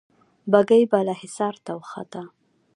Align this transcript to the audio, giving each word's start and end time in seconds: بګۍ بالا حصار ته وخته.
بګۍ 0.51 0.83
بالا 0.91 1.15
حصار 1.21 1.55
ته 1.65 1.71
وخته. 1.79 2.21